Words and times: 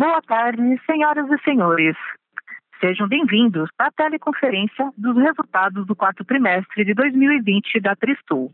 Boa 0.00 0.22
tarde, 0.22 0.62
senhoras 0.86 1.30
e 1.30 1.44
senhores. 1.44 1.94
Sejam 2.80 3.06
bem-vindos 3.06 3.68
à 3.78 3.90
teleconferência 3.90 4.90
dos 4.96 5.14
resultados 5.14 5.86
do 5.86 5.94
quarto 5.94 6.24
trimestre 6.24 6.86
de 6.86 6.94
2020 6.94 7.78
da 7.80 7.94
Tristul. 7.94 8.50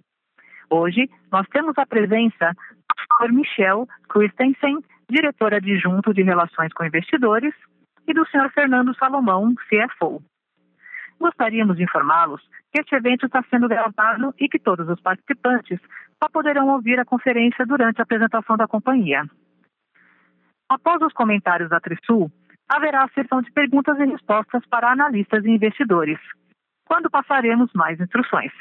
Hoje, 0.69 1.09
nós 1.31 1.47
temos 1.53 1.79
a 1.79 1.87
presença 1.87 2.51
do 2.51 3.27
Sr. 3.29 3.33
Michel 3.33 3.87
Christensen, 4.09 4.81
diretor 5.09 5.55
adjunto 5.55 6.13
de 6.13 6.25
Relações 6.25 6.73
com 6.73 6.85
Investidores, 6.85 7.55
e 8.09 8.13
do 8.13 8.27
Sr. 8.27 8.51
Fernando 8.53 8.93
Salomão, 8.97 9.55
CFO. 9.69 10.21
Gostaríamos 11.21 11.77
de 11.77 11.85
informá-los 11.85 12.43
que 12.73 12.81
este 12.81 12.97
evento 12.97 13.27
está 13.27 13.45
sendo 13.49 13.69
gravado 13.69 14.35
e 14.41 14.49
que 14.49 14.59
todos 14.59 14.89
os 14.89 15.01
participantes 15.01 15.79
só 16.21 16.29
poderão 16.29 16.71
ouvir 16.71 16.99
a 16.99 17.05
conferência 17.05 17.65
durante 17.65 18.01
a 18.01 18.03
apresentação 18.03 18.57
da 18.57 18.67
companhia. 18.67 19.23
Após 20.69 21.01
os 21.03 21.13
comentários 21.13 21.71
da 21.71 21.81
Trisul, 21.81 22.31
haverá 22.69 23.05
a 23.05 23.09
sessão 23.09 23.41
de 23.41 23.51
perguntas 23.53 23.99
e 23.99 24.05
respostas 24.05 24.65
para 24.67 24.91
analistas 24.91 25.45
e 25.45 25.51
investidores, 25.51 26.19
quando 26.85 27.11
passaremos 27.11 27.71
mais 27.73 28.01
instruções. 28.01 28.53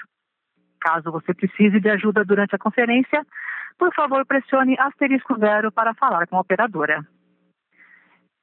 Caso 0.79 1.11
você 1.11 1.33
precise 1.33 1.79
de 1.79 1.89
ajuda 1.89 2.23
durante 2.23 2.55
a 2.55 2.59
conferência, 2.59 3.25
por 3.77 3.93
favor 3.93 4.25
pressione 4.25 4.77
asterisco 4.79 5.37
zero 5.39 5.71
para 5.71 5.93
falar 5.95 6.27
com 6.27 6.37
a 6.37 6.41
operadora. 6.41 7.05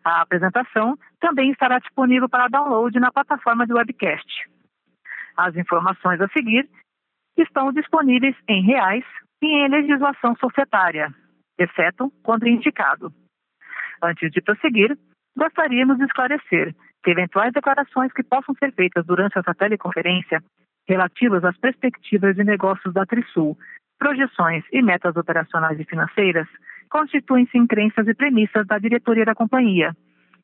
A 0.07 0.21
apresentação 0.21 0.97
também 1.19 1.51
estará 1.51 1.81
disponível 1.81 2.29
para 2.29 2.47
download 2.47 2.97
na 3.01 3.11
plataforma 3.11 3.67
de 3.67 3.73
webcast. 3.73 4.49
As 5.37 5.57
informações 5.57 6.21
a 6.21 6.29
seguir 6.29 6.71
estão 7.37 7.73
disponíveis 7.73 8.37
em 8.47 8.63
reais 8.63 9.05
e 9.43 9.47
em 9.47 9.69
legislação 9.69 10.37
societária, 10.37 11.13
exceto 11.59 12.09
quando 12.23 12.47
indicado. 12.47 13.13
Antes 14.01 14.31
de 14.31 14.41
prosseguir, 14.41 14.97
gostaríamos 15.37 15.99
de 15.99 16.05
esclarecer 16.05 16.73
que 17.03 17.11
eventuais 17.11 17.53
declarações 17.53 18.13
que 18.13 18.23
possam 18.23 18.55
ser 18.61 18.73
feitas 18.75 19.05
durante 19.05 19.37
essa 19.37 19.55
teleconferência 19.57 20.41
relativas 20.89 21.45
às 21.45 21.59
perspectivas 21.59 22.37
de 22.37 22.45
negócios 22.45 22.95
da 22.95 23.05
Trisul, 23.05 23.59
projeções 23.99 24.63
e 24.71 24.81
metas 24.83 25.17
operacionais 25.17 25.81
e 25.81 25.85
financeiras 25.85 26.47
constituem-se 26.91 27.57
em 27.57 27.67
crenças 27.67 28.07
e 28.07 28.15
premissas 28.15 28.67
da 28.67 28.79
diretoria 28.79 29.25
da 29.25 29.35
companhia, 29.35 29.95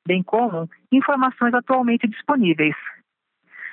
bem 0.06 0.22
como 0.22 0.68
informações 0.90 1.54
atualmente 1.54 2.08
disponíveis. 2.08 2.76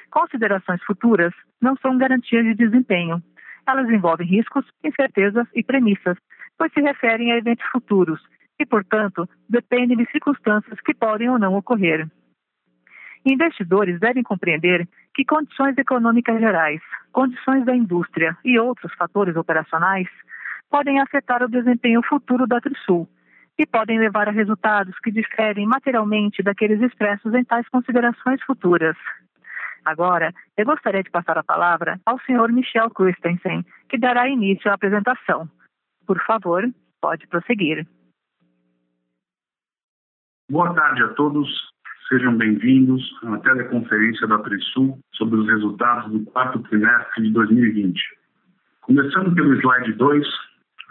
Considerações 0.10 0.84
futuras 0.84 1.34
não 1.62 1.76
são 1.78 1.98
garantias 1.98 2.44
de 2.44 2.56
desempenho. 2.56 3.22
Elas 3.68 3.90
envolvem 3.90 4.28
riscos, 4.28 4.66
incertezas 4.84 5.48
e 5.54 5.64
premissas, 5.64 6.18
pois 6.58 6.72
se 6.74 6.82
referem 6.82 7.32
a 7.32 7.38
eventos 7.38 7.66
futuros 7.72 8.20
e, 8.60 8.66
portanto, 8.66 9.30
dependem 9.48 9.98
de 9.98 10.10
circunstâncias 10.12 10.80
que 10.82 10.94
podem 10.94 11.30
ou 11.30 11.40
não 11.40 11.56
ocorrer. 11.56 12.08
Investidores 13.26 14.00
devem 14.00 14.24
compreender 14.24 14.88
que 15.14 15.26
condições 15.26 15.78
econômicas 15.78 16.40
gerais, 16.40 16.82
condições 17.12 17.66
da 17.66 17.76
indústria 17.76 18.38
e 18.44 18.58
outros 18.58 18.94
fatores 18.96 19.36
operacionais 19.36 20.08
podem 20.70 21.00
afetar 21.00 21.44
o 21.44 21.50
desempenho 21.50 22.02
futuro 22.04 22.46
da 22.46 22.62
Trisul 22.62 23.08
e 23.58 23.66
podem 23.66 24.00
levar 24.00 24.30
a 24.30 24.32
resultados 24.32 24.98
que 25.00 25.12
diferem 25.12 25.66
materialmente 25.66 26.42
daqueles 26.42 26.82
expressos 26.82 27.34
em 27.34 27.44
tais 27.44 27.68
considerações 27.70 28.42
futuras. 28.44 28.96
Agora, 29.84 30.34
eu 30.56 30.66
gostaria 30.66 31.04
de 31.04 31.10
passar 31.10 31.38
a 31.38 31.44
palavra 31.44 32.00
ao 32.06 32.20
Sr. 32.20 32.52
Michel 32.52 32.90
Christensen, 32.92 33.66
que 33.90 33.98
dará 33.98 34.30
início 34.30 34.70
à 34.70 34.76
apresentação. 34.76 35.50
Por 36.06 36.22
favor, 36.24 36.64
pode 37.02 37.28
prosseguir. 37.28 37.86
Boa 40.50 40.74
tarde 40.74 41.04
a 41.04 41.10
todos. 41.10 41.48
Sejam 42.08 42.36
bem-vindos 42.36 43.04
à 43.24 43.38
teleconferência 43.38 44.26
da 44.28 44.40
Trisul 44.40 44.98
sobre 45.14 45.40
os 45.40 45.48
resultados 45.48 46.12
do 46.12 46.26
quarto 46.32 46.60
trimestre 46.64 47.24
de 47.24 47.32
2020. 47.32 48.02
Começando 48.82 49.36
pelo 49.36 49.54
slide 49.62 49.94
2, 49.94 50.28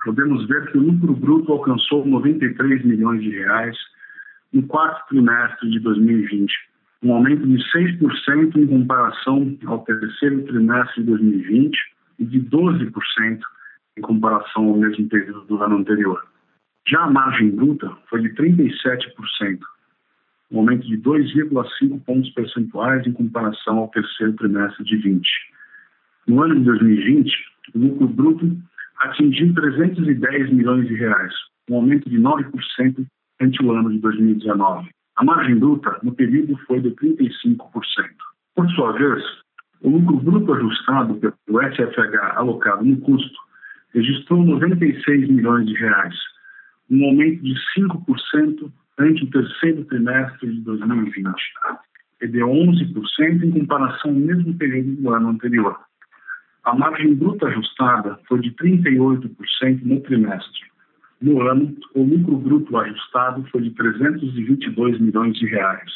podemos 0.05 0.47
ver 0.47 0.71
que 0.71 0.79
o 0.79 0.83
lucro 0.83 1.15
bruto 1.15 1.53
alcançou 1.53 2.07
93 2.07 2.85
milhões 2.85 3.23
de 3.23 3.31
reais 3.31 3.77
no 4.53 4.63
quarto 4.67 5.09
trimestre 5.09 5.71
de 5.71 5.79
2020, 5.81 6.53
um 7.03 7.13
aumento 7.13 7.47
de 7.47 7.57
6% 7.73 8.57
em 8.57 8.67
comparação 8.67 9.57
ao 9.67 9.85
terceiro 9.85 10.43
trimestre 10.45 11.03
de 11.03 11.11
2020 11.11 11.79
e 12.19 12.25
de 12.25 12.41
12% 12.41 13.41
em 13.97 14.01
comparação 14.01 14.69
ao 14.69 14.77
mesmo 14.77 15.09
período 15.09 15.43
do 15.43 15.63
ano 15.63 15.79
anterior. 15.79 16.27
Já 16.87 17.03
a 17.03 17.11
margem 17.11 17.51
bruta 17.51 17.91
foi 18.09 18.23
de 18.23 18.31
37%, 18.31 19.61
um 20.51 20.59
aumento 20.59 20.87
de 20.87 20.97
2,5 20.97 22.03
pontos 22.05 22.31
percentuais 22.31 23.07
em 23.07 23.13
comparação 23.13 23.79
ao 23.79 23.89
terceiro 23.89 24.33
trimestre 24.35 24.85
de 24.85 24.97
20. 24.97 25.29
No 26.27 26.43
ano 26.43 26.57
de 26.57 26.65
2020, 26.65 27.31
o 27.75 27.79
lucro 27.79 28.09
bruto 28.09 28.57
atingiu 29.01 29.55
310 29.55 30.53
milhões 30.53 30.87
de 30.89 30.95
reais, 30.95 31.33
um 31.71 31.77
aumento 31.77 32.09
de 32.09 32.19
9% 32.19 33.07
ante 33.41 33.65
o 33.65 33.73
ano 33.73 33.91
de 33.91 33.99
2019. 33.99 34.89
A 35.17 35.25
margem 35.25 35.59
bruta 35.59 35.99
no 36.03 36.13
período 36.13 36.57
foi 36.67 36.81
de 36.81 36.91
35%. 36.91 37.59
Por 38.55 38.69
sua 38.71 38.93
vez, 38.93 39.23
o 39.81 39.91
lucro 39.91 40.17
bruto 40.19 40.55
ajustado 40.55 41.15
pelo 41.15 41.63
SFH 41.63 42.37
alocado 42.37 42.85
no 42.85 42.97
custo 43.01 43.39
registrou 43.95 44.45
96 44.45 45.29
milhões 45.29 45.67
de 45.67 45.75
reais, 45.75 46.15
um 46.91 47.05
aumento 47.05 47.43
de 47.43 47.55
5% 47.77 48.73
ante 48.99 49.25
o 49.25 49.31
terceiro 49.31 49.85
trimestre 49.85 50.51
de 50.51 50.61
2020 50.63 51.33
e 52.21 52.27
de 52.27 52.39
11% 52.39 53.43
em 53.45 53.51
comparação 53.51 54.11
ao 54.11 54.17
mesmo 54.17 54.55
período 54.55 55.03
do 55.03 55.15
ano 55.15 55.29
anterior. 55.29 55.88
A 56.65 56.75
margem 56.75 57.15
bruta 57.15 57.47
ajustada 57.47 58.19
foi 58.29 58.41
de 58.41 58.51
38% 58.53 59.83
no 59.83 60.01
trimestre. 60.01 60.69
No 61.21 61.43
ano, 61.43 61.77
o 61.95 62.03
lucro 62.03 62.37
bruto 62.37 62.77
ajustado 62.77 63.45
foi 63.51 63.63
de 63.63 63.71
322 63.71 65.01
milhões 65.01 65.37
de 65.37 65.47
reais, 65.47 65.91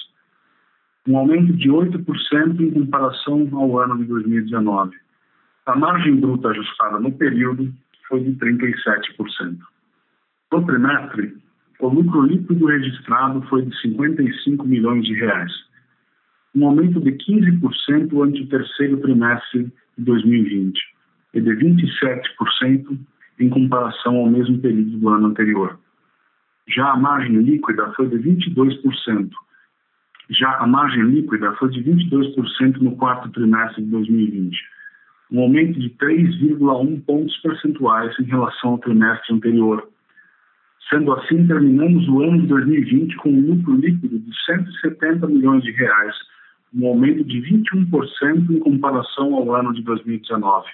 um 1.06 1.16
aumento 1.16 1.52
de 1.52 1.68
8% 1.68 2.60
em 2.60 2.70
comparação 2.70 3.48
ao 3.52 3.78
ano 3.78 3.98
de 3.98 4.04
2019. 4.04 4.96
A 5.66 5.76
margem 5.76 6.16
bruta 6.16 6.48
ajustada 6.48 6.98
no 6.98 7.12
período 7.12 7.72
foi 8.08 8.20
de 8.24 8.32
37%. 8.32 9.58
No 10.52 10.66
trimestre, 10.66 11.36
o 11.80 11.88
lucro 11.88 12.22
líquido 12.22 12.66
registrado 12.66 13.42
foi 13.42 13.64
de 13.64 13.80
55 13.80 14.66
milhões 14.66 15.04
de 15.04 15.14
reais, 15.14 15.52
um 16.54 16.66
aumento 16.66 17.00
de 17.00 17.12
15% 17.12 18.26
ante 18.26 18.42
o 18.42 18.46
terceiro 18.48 18.98
trimestre 18.98 19.72
2020 19.98 20.78
e 21.34 21.40
de 21.40 21.50
27% 21.50 22.98
em 23.40 23.48
comparação 23.48 24.16
ao 24.16 24.30
mesmo 24.30 24.58
período 24.58 24.98
do 24.98 25.08
ano 25.08 25.28
anterior. 25.28 25.78
Já 26.68 26.92
a 26.92 26.96
margem 26.96 27.36
líquida 27.38 27.92
foi 27.96 28.08
de 28.08 28.16
22%. 28.16 29.30
Já 30.30 30.58
a 30.58 30.66
margem 30.66 31.02
líquida 31.02 31.52
foi 31.54 31.70
de 31.70 31.82
22% 31.82 32.78
no 32.78 32.96
quarto 32.96 33.28
trimestre 33.30 33.82
de 33.82 33.90
2020, 33.90 34.56
um 35.32 35.40
aumento 35.40 35.78
de 35.80 35.90
3,1 35.90 37.04
pontos 37.04 37.36
percentuais 37.38 38.14
em 38.20 38.24
relação 38.24 38.70
ao 38.70 38.78
trimestre 38.78 39.34
anterior. 39.34 39.88
Sendo 40.88 41.12
assim, 41.12 41.46
terminamos 41.46 42.06
o 42.08 42.22
ano 42.22 42.40
de 42.42 42.46
2020 42.48 43.16
com 43.16 43.30
um 43.30 43.40
lucro 43.40 43.74
líquido 43.74 44.18
de 44.18 44.30
170 44.44 45.26
milhões 45.26 45.62
de 45.62 45.70
reais, 45.72 46.14
um 46.74 46.86
aumento 46.86 47.24
de 47.24 47.40
21% 47.40 48.50
em 48.50 48.58
comparação 48.60 49.34
ao 49.34 49.54
ano 49.54 49.72
de 49.72 49.82
2019. 49.82 50.68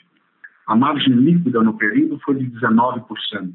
A 0.67 0.77
margem 0.77 1.15
líquida 1.15 1.62
no 1.62 1.77
período 1.77 2.19
foi 2.21 2.37
de 2.37 2.47
19%. 2.50 3.53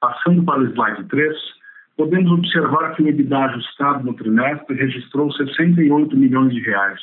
Passando 0.00 0.42
para 0.44 0.60
o 0.60 0.66
slide 0.66 1.04
3, 1.04 1.36
podemos 1.96 2.30
observar 2.30 2.94
que 2.94 3.02
o 3.02 3.08
EBITDA 3.08 3.38
ajustado 3.38 4.04
no 4.04 4.14
trimestre 4.14 4.76
registrou 4.76 5.30
68 5.32 6.16
milhões 6.16 6.54
de 6.54 6.60
reais, 6.60 7.00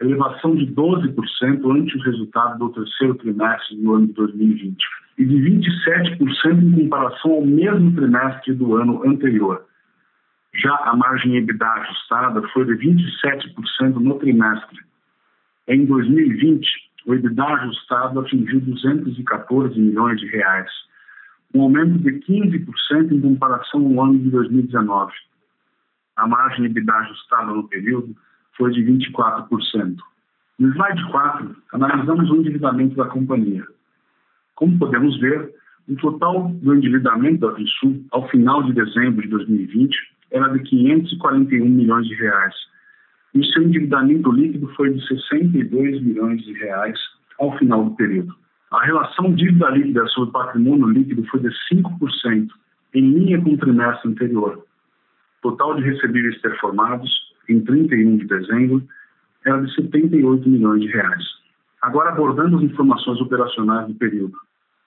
elevação 0.00 0.54
de 0.56 0.66
12% 0.66 1.76
ante 1.76 1.96
o 1.96 2.02
resultado 2.02 2.58
do 2.58 2.70
terceiro 2.70 3.14
trimestre 3.14 3.76
do 3.76 3.94
ano 3.94 4.06
de 4.08 4.12
2020 4.14 4.76
e 5.18 5.24
de 5.24 5.36
27% 5.36 6.62
em 6.62 6.82
comparação 6.82 7.32
ao 7.32 7.46
mesmo 7.46 7.94
trimestre 7.94 8.52
do 8.54 8.76
ano 8.76 9.06
anterior. 9.06 9.64
Já 10.54 10.74
a 10.84 10.94
margem 10.94 11.36
EBITDA 11.36 11.66
ajustada 11.66 12.46
foi 12.48 12.66
de 12.66 12.72
27% 12.72 13.94
no 13.94 14.18
trimestre. 14.18 14.80
Em 15.66 15.86
2020, 15.86 16.66
o 17.06 17.14
EBITDA 17.14 17.44
ajustado 17.44 18.20
atingiu 18.20 18.60
214 18.60 19.80
milhões 19.80 20.20
de 20.20 20.26
reais, 20.26 20.70
um 21.54 21.62
aumento 21.62 21.98
de 21.98 22.12
15% 22.20 23.12
em 23.12 23.20
comparação 23.20 23.86
ao 23.86 24.04
ano 24.04 24.18
de 24.18 24.30
2019. 24.30 25.12
a 26.16 26.26
margem 26.26 26.66
EBITDA 26.66 26.92
ajustada 26.92 27.52
no 27.52 27.66
período 27.68 28.14
foi 28.56 28.70
de 28.72 28.82
24%. 28.84 29.96
No 30.58 30.68
slide 30.72 31.10
4, 31.10 31.56
analisamos 31.72 32.30
o 32.30 32.36
endividamento 32.36 32.94
da 32.94 33.06
companhia. 33.06 33.66
Como 34.54 34.78
podemos 34.78 35.18
ver, 35.18 35.54
o 35.88 35.96
total 35.96 36.48
do 36.48 36.74
endividamento 36.74 37.38
da 37.38 37.52
Trisul 37.54 38.04
ao 38.12 38.28
final 38.28 38.62
de 38.62 38.74
dezembro 38.74 39.22
de 39.22 39.28
2020 39.28 40.11
era 40.32 40.48
de 40.48 40.60
541 40.60 41.68
milhões 41.68 42.06
de 42.06 42.14
reais. 42.14 42.54
E 43.34 43.40
o 43.40 43.44
seu 43.44 43.62
endividamento 43.62 44.30
líquido 44.32 44.68
foi 44.74 44.92
de 44.92 45.06
62 45.06 46.02
milhões 46.02 46.42
de 46.42 46.52
reais 46.54 46.98
ao 47.38 47.56
final 47.58 47.84
do 47.84 47.90
período. 47.92 48.34
A 48.70 48.84
relação 48.84 49.32
dívida 49.34 49.68
líquida 49.70 50.06
sobre 50.08 50.32
patrimônio 50.32 50.88
líquido 50.88 51.24
foi 51.26 51.40
de 51.40 51.50
5%, 51.72 52.48
em 52.94 53.00
linha 53.00 53.40
com 53.40 53.50
o 53.50 53.58
trimestre 53.58 54.10
anterior. 54.10 54.64
Total 55.42 55.76
de 55.76 55.82
recebíveis 55.82 56.40
performados, 56.40 57.10
em 57.48 57.60
31 57.60 58.16
de 58.18 58.26
dezembro, 58.26 58.82
era 59.44 59.60
de 59.60 59.74
78 59.74 60.48
milhões 60.48 60.82
de 60.82 60.88
reais. 60.88 61.24
Agora, 61.82 62.10
abordando 62.10 62.58
as 62.58 62.62
informações 62.62 63.20
operacionais 63.20 63.88
do 63.88 63.94
período. 63.94 64.36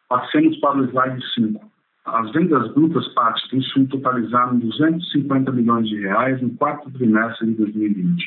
Passemos 0.07 0.57
para 0.57 0.77
o 0.77 0.85
slide 0.85 1.21
5. 1.33 1.71
As 2.05 2.31
vendas 2.33 2.71
brutas 2.73 3.07
para 3.15 3.33
a 3.33 3.37
Sul 3.37 3.87
totalizaram 3.87 4.59
250 4.59 5.51
milhões 5.51 5.89
de 5.89 5.99
reais 6.01 6.39
no 6.39 6.51
quarto 6.51 6.91
trimestre 6.91 7.47
de 7.47 7.55
2020, 7.55 8.23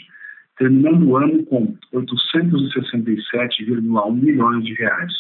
terminando 0.59 1.05
o 1.05 1.17
ano 1.17 1.47
com 1.47 1.77
867,1 1.95 4.13
milhões 4.13 4.65
de 4.65 4.75
reais. 4.75 5.13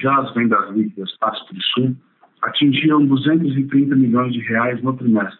Já 0.00 0.18
as 0.18 0.34
vendas 0.34 0.68
líquidas 0.74 1.16
para 1.18 1.30
a 1.30 1.36
Sul 1.74 1.94
atingiram 2.42 3.06
230 3.06 3.94
milhões 3.94 4.32
de 4.32 4.40
reais 4.40 4.82
no 4.82 4.96
trimestre, 4.96 5.38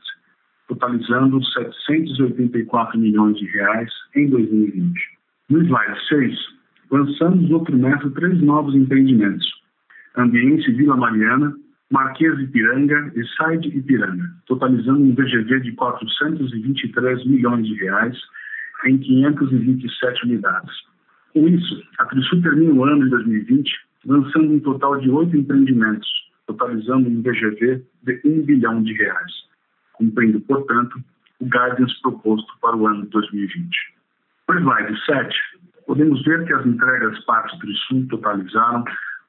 totalizando 0.68 1.44
784 1.44 2.96
milhões 2.96 3.36
de 3.38 3.46
reais 3.46 3.90
em 4.14 4.30
2020. 4.30 4.94
No 5.50 5.64
slide 5.64 5.98
6, 6.08 6.38
lançamos 6.92 7.50
no 7.50 7.64
trimestre 7.64 8.08
três 8.10 8.40
novos 8.40 8.76
empreendimentos: 8.76 9.52
Ambiente 10.16 10.70
Vila 10.70 10.96
Mariana, 10.96 11.65
Marquês 11.90 12.38
Ipiranga 12.38 13.12
e 13.14 13.24
Side 13.24 13.68
Ipiranga, 13.68 14.24
totalizando 14.46 15.00
um 15.00 15.14
VGV 15.14 15.60
de 15.60 15.72
423 15.72 17.26
milhões 17.26 17.66
de 17.66 17.74
reais 17.74 18.18
em 18.86 18.98
527 18.98 20.24
unidades. 20.24 20.74
Com 21.32 21.46
isso, 21.48 21.82
a 21.98 22.04
Trisul 22.06 22.42
termina 22.42 22.72
o 22.72 22.84
ano 22.84 23.04
de 23.04 23.10
2020 23.10 23.70
lançando 24.06 24.52
um 24.52 24.60
total 24.60 25.00
de 25.00 25.10
oito 25.10 25.36
empreendimentos, 25.36 26.08
totalizando 26.46 27.08
um 27.08 27.22
VGV 27.22 27.84
de 28.04 28.20
1 28.24 28.42
bilhão 28.42 28.82
de 28.82 28.92
reais 28.92 29.46
cumprindo, 29.96 30.40
portanto, 30.42 30.98
o 31.40 31.44
guidance 31.44 32.00
proposto 32.02 32.52
para 32.60 32.76
o 32.76 32.86
ano 32.86 33.02
de 33.04 33.10
2020. 33.10 33.68
No 34.48 34.58
slide 34.60 35.04
7, 35.04 35.36
podemos 35.86 36.22
ver 36.24 36.44
que 36.46 36.52
as 36.52 36.66
entregas 36.66 37.18
partes 37.24 37.58
do 37.58 37.74
Sul 37.74 38.06
totalizaram 38.08 38.84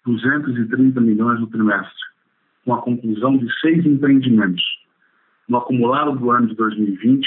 230 0.05 1.01
milhões 1.01 1.39
no 1.39 1.47
trimestre, 1.47 1.93
com 2.67 2.75
a 2.75 2.81
conclusão 2.81 3.37
de 3.37 3.47
seis 3.61 3.85
empreendimentos. 3.85 4.61
No 5.47 5.59
acumulado 5.59 6.19
do 6.19 6.31
ano 6.31 6.47
de 6.47 6.55
2020, 6.55 7.25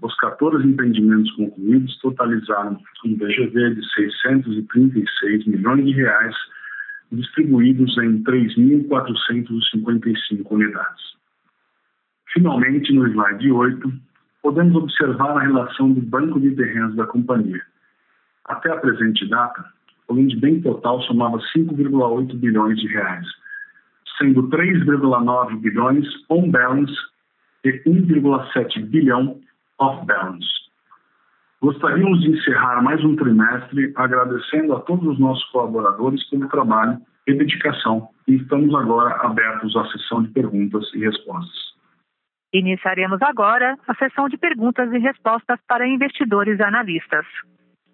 os 0.00 0.14
14 0.18 0.64
empreendimentos 0.64 1.32
concluídos 1.32 1.98
totalizaram 1.98 2.78
um 3.04 3.16
VGV 3.16 3.74
de 3.74 3.84
636 3.92 5.46
milhões 5.46 5.84
de 5.84 5.90
reais, 5.94 6.36
distribuídos 7.10 7.98
em 7.98 8.22
3.455 8.22 10.46
unidades. 10.48 11.02
Finalmente, 12.32 12.92
no 12.92 13.08
slide 13.08 13.50
8, 13.50 13.92
podemos 14.42 14.76
observar 14.76 15.38
a 15.38 15.40
relação 15.40 15.92
do 15.92 16.02
banco 16.02 16.38
de 16.38 16.54
terrenos 16.54 16.94
da 16.94 17.04
companhia. 17.04 17.60
Até 18.44 18.70
a 18.70 18.76
presente 18.76 19.28
data, 19.28 19.64
o 20.06 20.14
bem 20.14 20.60
total 20.60 21.02
somava 21.02 21.38
5,8 21.52 22.36
bilhões 22.36 22.78
de 22.78 22.86
reais, 22.86 23.26
sendo 24.18 24.48
3,9 24.48 25.60
bilhões 25.60 26.06
on 26.30 26.50
balance 26.50 26.92
e 27.64 27.70
1,7 27.86 28.84
bilhão 28.86 29.40
off 29.78 30.04
balance. 30.06 30.46
Gostaríamos 31.60 32.20
de 32.20 32.30
encerrar 32.30 32.82
mais 32.82 33.04
um 33.04 33.14
trimestre 33.14 33.92
agradecendo 33.94 34.74
a 34.74 34.80
todos 34.80 35.06
os 35.06 35.18
nossos 35.18 35.44
colaboradores 35.50 36.28
pelo 36.28 36.48
trabalho 36.48 36.98
e 37.26 37.34
dedicação 37.34 38.08
e 38.26 38.34
estamos 38.34 38.74
agora 38.74 39.14
abertos 39.24 39.76
à 39.76 39.84
sessão 39.86 40.22
de 40.22 40.30
perguntas 40.30 40.84
e 40.94 40.98
respostas. 40.98 41.72
Iniciaremos 42.52 43.22
agora 43.22 43.78
a 43.86 43.94
sessão 43.94 44.28
de 44.28 44.36
perguntas 44.36 44.92
e 44.92 44.98
respostas 44.98 45.58
para 45.66 45.86
investidores 45.86 46.58
e 46.58 46.62
analistas. 46.62 47.24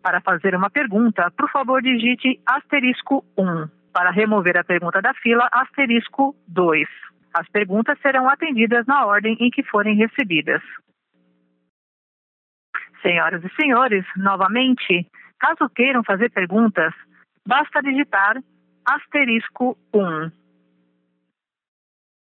Para 0.02 0.20
fazer 0.20 0.54
uma 0.54 0.70
pergunta, 0.70 1.30
por 1.36 1.50
favor, 1.50 1.82
digite 1.82 2.40
asterisco 2.46 3.24
1. 3.36 3.77
Para 3.98 4.12
remover 4.12 4.56
a 4.56 4.62
pergunta 4.62 5.02
da 5.02 5.12
fila, 5.14 5.48
asterisco 5.50 6.32
2. 6.46 6.86
As 7.34 7.48
perguntas 7.48 7.98
serão 8.00 8.28
atendidas 8.28 8.86
na 8.86 9.04
ordem 9.04 9.36
em 9.40 9.50
que 9.50 9.64
forem 9.64 9.96
recebidas. 9.96 10.62
Senhoras 13.02 13.42
e 13.42 13.48
senhores, 13.60 14.04
novamente, 14.16 15.04
caso 15.40 15.68
queiram 15.70 16.04
fazer 16.04 16.30
perguntas, 16.30 16.94
basta 17.44 17.82
digitar 17.82 18.40
asterisco 18.86 19.76
1. 19.92 20.30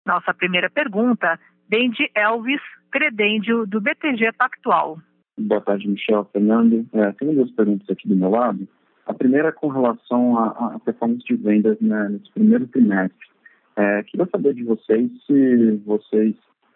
Nossa 0.05 0.33
primeira 0.33 0.69
pergunta 0.69 1.37
vem 1.67 1.89
de 1.89 2.09
Elvis 2.15 2.61
Credêndio, 2.89 3.67
do 3.67 3.81
BTG 3.81 4.31
Pactual. 4.31 4.97
Boa 5.37 5.59
tarde, 5.59 5.89
Michel, 5.89 6.23
Fernando. 6.31 6.87
É, 6.93 7.11
tenho 7.11 7.33
duas 7.33 7.51
perguntas 7.51 7.89
aqui 7.89 8.07
do 8.07 8.15
meu 8.15 8.29
lado. 8.29 8.65
A 9.09 9.13
primeira 9.13 9.51
com 9.51 9.67
relação 9.67 10.37
à 10.37 10.79
performance 10.85 11.25
de 11.25 11.35
vendas 11.35 11.77
né, 11.81 12.09
nesse 12.09 12.31
primeiro 12.31 12.65
trimestre. 12.67 13.27
É, 13.75 14.03
queria 14.03 14.27
saber 14.27 14.53
de 14.53 14.63
vocês 14.63 15.11
se 15.25 15.81
vocês 15.85 16.35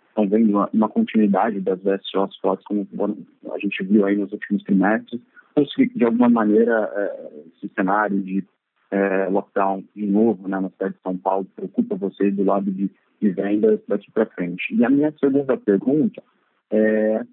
estão 0.09 0.27
vendo 0.27 0.49
uma, 0.49 0.69
uma 0.73 0.89
continuidade 0.89 1.61
das 1.61 1.79
VSOs 1.81 2.35
fortes, 2.37 2.65
como 2.65 2.87
a 3.53 3.59
gente 3.59 3.83
viu 3.83 4.05
aí 4.05 4.17
nos 4.17 4.31
últimos 4.31 4.63
trimestres, 4.63 5.21
ou 5.55 5.65
se 5.67 5.87
de 5.95 6.03
alguma 6.03 6.29
maneira 6.29 6.91
é, 6.93 7.29
esse 7.55 7.73
cenário 7.73 8.19
de 8.21 8.43
é, 8.91 9.27
lockdown 9.29 9.83
de 9.95 10.05
novo 10.05 10.47
né, 10.47 10.59
na 10.59 10.69
cidade 10.69 10.95
de 10.95 11.01
São 11.01 11.17
Paulo 11.17 11.47
preocupa 11.55 11.95
vocês 11.95 12.35
do 12.35 12.43
lado 12.43 12.71
de 12.71 12.89
de 13.23 13.29
vendas 13.29 13.79
daqui 13.87 14.11
para 14.11 14.25
frente. 14.25 14.75
E 14.75 14.83
a 14.83 14.89
minha 14.89 15.13
segunda 15.17 15.55
pergunta 15.55 16.21
é 16.69 17.23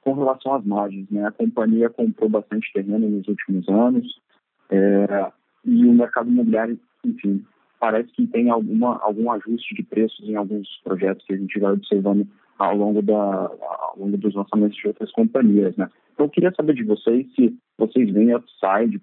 com 0.00 0.12
relação 0.12 0.54
às 0.54 0.64
margens. 0.64 1.08
Né? 1.08 1.24
A 1.24 1.30
companhia 1.30 1.88
comprou 1.88 2.28
bastante 2.28 2.72
terreno 2.72 3.08
nos 3.08 3.28
últimos 3.28 3.68
anos 3.68 4.20
é, 4.70 5.32
e 5.64 5.86
o 5.86 5.92
mercado 5.92 6.30
imobiliário, 6.30 6.78
enfim, 7.04 7.44
parece 7.78 8.10
que 8.12 8.26
tem 8.26 8.50
alguma, 8.50 8.98
algum 9.02 9.30
ajuste 9.32 9.74
de 9.74 9.82
preços 9.82 10.28
em 10.28 10.36
alguns 10.36 10.68
projetos 10.82 11.24
que 11.26 11.34
a 11.34 11.36
gente 11.36 11.58
vai 11.58 11.72
observando 11.72 12.26
ao 12.58 12.74
longo, 12.76 13.02
da, 13.02 13.14
ao 13.14 13.94
longo 13.98 14.16
dos 14.16 14.34
lançamentos 14.34 14.76
de 14.76 14.88
outras 14.88 15.10
companhias. 15.12 15.76
Né? 15.76 15.88
Então, 16.14 16.26
eu 16.26 16.30
queria 16.30 16.52
saber 16.52 16.74
de 16.74 16.84
vocês 16.84 17.26
se 17.34 17.54
vocês 17.76 18.10
veem 18.10 18.34
upside 18.34 18.98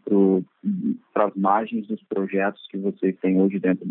para 1.14 1.26
as 1.26 1.36
margens 1.36 1.88
dos 1.88 2.02
projetos 2.04 2.66
que 2.70 2.78
vocês 2.78 3.16
têm 3.20 3.40
hoje 3.40 3.60
dentro, 3.60 3.86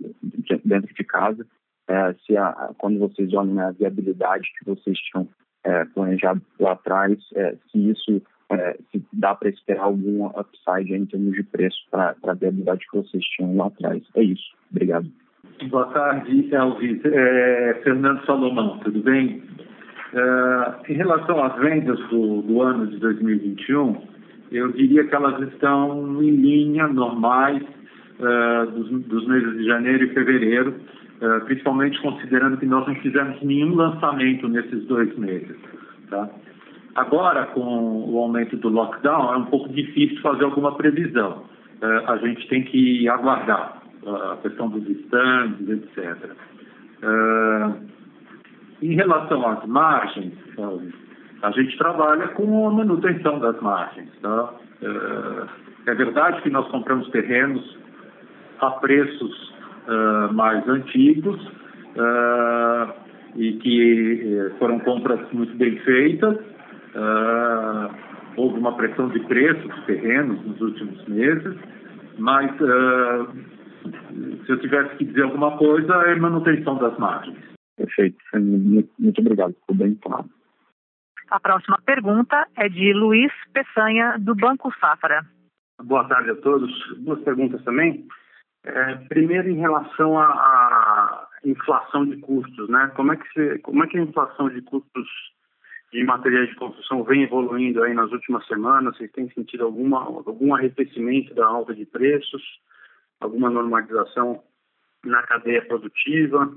dentro 0.64 0.94
de 0.94 1.04
casa 1.04 1.46
é, 1.88 2.14
se 2.24 2.36
a, 2.36 2.72
quando 2.78 2.98
vocês 2.98 3.32
olham 3.34 3.58
a 3.60 3.70
viabilidade 3.72 4.48
que 4.58 4.64
vocês 4.64 4.98
tinham 4.98 5.28
é, 5.64 5.84
planejado 5.86 6.40
lá 6.58 6.72
atrás, 6.72 7.18
é, 7.34 7.56
se 7.70 7.90
isso 7.90 8.22
é, 8.52 8.76
se 8.90 9.02
dá 9.12 9.35
para 9.35 9.49
esperar 9.49 9.85
algum 9.85 10.26
upside 10.26 10.94
em 10.94 11.06
termos 11.06 11.35
de 11.35 11.42
preço 11.42 11.78
para 11.90 12.14
a 12.25 12.35
viabilidade 12.35 12.87
que 12.90 12.97
vocês 12.97 13.25
tinham 13.25 13.56
lá 13.56 13.66
atrás. 13.66 14.02
É 14.14 14.23
isso. 14.23 14.54
Obrigado. 14.71 15.06
Boa 15.71 15.87
tarde, 15.87 16.49
Elvis. 16.52 17.04
É, 17.04 17.80
Fernando 17.82 18.25
Salomão, 18.25 18.78
tudo 18.78 19.00
bem? 19.00 19.42
É, 20.14 20.92
em 20.92 20.94
relação 20.94 21.42
às 21.42 21.56
vendas 21.56 21.99
do, 22.09 22.42
do 22.42 22.62
ano 22.62 22.87
de 22.87 22.99
2021, 22.99 23.97
eu 24.50 24.73
diria 24.73 25.04
que 25.04 25.14
elas 25.14 25.40
estão 25.52 26.23
em 26.23 26.30
linha 26.30 26.87
normais 26.88 27.62
dos, 28.75 28.88
dos 29.06 29.26
meses 29.26 29.56
de 29.56 29.64
janeiro 29.64 30.04
e 30.04 30.14
fevereiro, 30.14 30.76
eh, 31.23 31.38
principalmente 31.44 32.02
considerando 32.02 32.56
que 32.56 32.66
nós 32.66 32.85
não 32.85 32.97
fizemos 32.97 33.40
nenhum 33.42 33.76
lançamento 33.76 34.49
nesses 34.49 34.85
dois 34.87 35.16
meses. 35.16 35.56
Tá? 36.11 36.28
Agora, 36.94 37.46
com 37.46 38.11
o 38.11 38.18
aumento 38.18 38.56
do 38.56 38.68
lockdown, 38.68 39.34
é 39.34 39.37
um 39.38 39.46
pouco 39.46 39.68
difícil 39.70 40.20
fazer 40.20 40.44
alguma 40.44 40.75
previsão. 40.76 41.44
Eh, 41.80 42.04
a 42.06 42.16
gente 42.18 42.46
tem 42.49 42.62
que 42.64 43.08
aguardar 43.08 43.82
a 44.04 44.37
questão 44.42 44.68
dos 44.68 44.87
estandes, 44.88 45.68
etc. 45.68 46.30
Eh, 47.02 47.72
em 48.82 48.94
relação 48.94 49.49
às 49.49 49.64
margens, 49.66 50.34
a 51.42 51.50
gente 51.52 51.78
trabalha 51.78 52.28
com 52.28 52.68
a 52.68 52.70
manutenção 52.72 53.38
das 53.38 53.61
margens. 53.61 54.11
Tá? 54.20 54.54
É 55.87 55.94
verdade 55.94 56.42
que 56.42 56.50
nós 56.50 56.66
compramos 56.68 57.08
terrenos 57.11 57.78
a 58.61 58.70
preços 58.70 59.52
uh, 59.88 60.32
mais 60.32 60.66
antigos 60.68 61.40
uh, 61.96 62.92
e 63.34 63.54
que 63.54 64.37
eh, 64.37 64.50
foram 64.58 64.78
compras 64.80 65.20
muito 65.32 65.56
bem 65.56 65.76
feitas. 65.78 66.38
Uh, 66.94 67.88
houve 68.37 68.58
uma 68.58 68.76
pressão 68.76 69.08
de 69.08 69.20
preço 69.20 69.66
dos 69.66 69.84
terrenos 69.87 70.44
nos 70.44 70.61
últimos 70.61 71.04
meses, 71.06 71.58
mas 72.18 72.50
uh, 72.61 74.44
se 74.44 74.52
eu 74.52 74.61
tivesse 74.61 74.96
que 74.96 75.04
dizer 75.06 75.22
alguma 75.22 75.56
coisa, 75.56 75.92
é 76.06 76.14
manutenção 76.16 76.76
das 76.76 76.96
margens. 76.99 77.38
Perfeito, 77.76 78.18
muito 78.34 79.20
obrigado, 79.20 79.54
ficou 79.54 79.76
bem 79.76 79.94
claro. 79.96 80.28
A 81.30 81.40
próxima 81.40 81.78
pergunta 81.87 82.46
é 82.56 82.68
de 82.68 82.92
Luiz 82.92 83.32
Peçanha, 83.54 84.18
do 84.18 84.34
Banco 84.34 84.70
Safra. 84.78 85.25
Boa 85.82 86.06
tarde 86.06 86.30
a 86.30 86.37
todos. 86.37 86.70
Duas 86.99 87.20
perguntas 87.22 87.62
também. 87.64 88.06
É, 88.64 88.94
primeiro, 89.08 89.49
em 89.49 89.56
relação 89.56 90.18
à 90.18 91.26
inflação 91.44 92.04
de 92.04 92.18
custos, 92.18 92.68
né? 92.68 92.92
Como 92.94 93.12
é 93.12 93.16
que 93.16 93.26
você, 93.32 93.58
como 93.61 93.82
é 93.82 93.87
que 93.87 93.99
a 93.99 94.02
inflação 94.02 94.50
de 94.50 94.61
custos 94.62 95.08
de 95.92 96.02
materiais 96.04 96.49
de 96.49 96.56
construção 96.56 97.04
vem 97.04 97.22
evoluindo 97.22 97.82
aí 97.82 97.92
nas 97.92 98.11
últimas 98.11 98.46
semanas? 98.46 98.96
Vocês 98.96 99.12
têm 99.12 99.28
sentido 99.30 99.64
alguma 99.64 100.02
algum 100.02 100.54
arrefecimento 100.54 101.34
da 101.34 101.46
alta 101.46 101.75
de 101.75 101.84
preços, 101.84 102.42
alguma 103.20 103.50
normalização 103.50 104.42
na 105.04 105.22
cadeia 105.25 105.62
produtiva? 105.66 106.50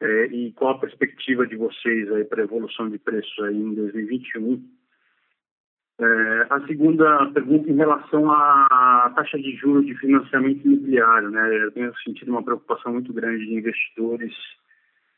É, 0.00 0.26
e 0.26 0.52
qual 0.52 0.74
a 0.74 0.78
perspectiva 0.78 1.46
de 1.46 1.56
vocês 1.56 2.12
aí 2.12 2.24
para 2.24 2.42
a 2.42 2.44
evolução 2.44 2.88
de 2.88 2.98
preços 2.98 3.38
aí 3.44 3.56
em 3.56 3.74
2021? 3.74 4.62
É, 5.98 6.46
a 6.50 6.60
segunda 6.66 7.26
pergunta 7.32 7.70
em 7.70 7.76
relação 7.76 8.30
à 8.30 9.10
taxa 9.16 9.38
de 9.38 9.56
juros 9.56 9.86
de 9.86 9.94
financiamento 9.94 10.64
imobiliário, 10.66 11.30
né? 11.30 11.64
Eu 11.64 11.72
tenho 11.72 11.96
sentido 12.04 12.30
uma 12.30 12.42
preocupação 12.42 12.92
muito 12.92 13.12
grande 13.12 13.46
de 13.46 13.54
investidores 13.54 14.34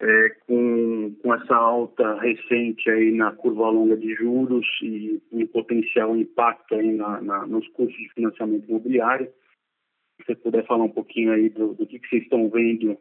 é, 0.00 0.28
com, 0.46 1.14
com 1.22 1.34
essa 1.34 1.54
alta 1.54 2.20
recente 2.20 2.88
aí 2.88 3.10
na 3.12 3.32
curva 3.32 3.68
longa 3.68 3.96
de 3.96 4.14
juros 4.14 4.66
e 4.82 5.20
um 5.32 5.46
potencial 5.46 6.16
impacto 6.16 6.74
aí 6.74 6.92
na, 6.92 7.20
na, 7.20 7.46
nos 7.46 7.66
custos 7.68 7.96
de 7.96 8.12
financiamento 8.14 8.68
imobiliário. 8.68 9.28
Se 10.16 10.26
você 10.26 10.34
puder 10.36 10.66
falar 10.66 10.84
um 10.84 10.90
pouquinho 10.90 11.32
aí 11.32 11.48
do, 11.48 11.74
do 11.74 11.86
que, 11.86 11.98
que 11.98 12.08
vocês 12.08 12.22
estão 12.22 12.48
vendo 12.48 12.96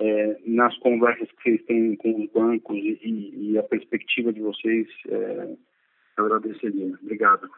é, 0.00 0.38
nas 0.46 0.76
conversas 0.78 1.28
que 1.32 1.42
vocês 1.42 1.64
têm 1.64 1.96
com 1.96 2.22
os 2.22 2.30
bancos 2.30 2.76
e, 2.76 3.52
e 3.52 3.58
a 3.58 3.62
perspectiva 3.62 4.32
de 4.32 4.40
vocês 4.40 4.86
é, 5.08 5.56
eu 6.18 6.26
agradeceria. 6.26 6.94
Obrigado. 7.02 7.48